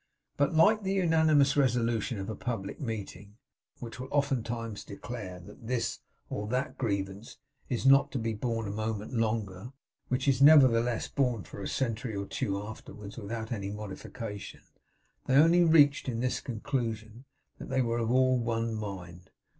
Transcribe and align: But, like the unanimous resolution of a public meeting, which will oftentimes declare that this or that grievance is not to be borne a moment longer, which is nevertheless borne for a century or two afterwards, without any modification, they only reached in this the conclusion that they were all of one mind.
But, 0.35 0.55
like 0.55 0.81
the 0.81 0.93
unanimous 0.95 1.55
resolution 1.55 2.17
of 2.17 2.27
a 2.27 2.33
public 2.35 2.79
meeting, 2.81 3.37
which 3.77 3.99
will 3.99 4.07
oftentimes 4.09 4.83
declare 4.83 5.39
that 5.41 5.67
this 5.67 5.99
or 6.27 6.47
that 6.47 6.75
grievance 6.79 7.37
is 7.69 7.85
not 7.85 8.11
to 8.13 8.17
be 8.17 8.33
borne 8.33 8.67
a 8.67 8.71
moment 8.71 9.13
longer, 9.13 9.73
which 10.07 10.27
is 10.27 10.41
nevertheless 10.41 11.07
borne 11.07 11.43
for 11.43 11.61
a 11.61 11.67
century 11.67 12.15
or 12.15 12.25
two 12.25 12.59
afterwards, 12.63 13.15
without 13.17 13.51
any 13.51 13.69
modification, 13.69 14.61
they 15.27 15.35
only 15.35 15.63
reached 15.63 16.09
in 16.09 16.19
this 16.19 16.37
the 16.39 16.45
conclusion 16.45 17.25
that 17.59 17.69
they 17.69 17.83
were 17.83 17.99
all 17.99 18.37
of 18.37 18.41
one 18.41 18.73
mind. 18.73 19.29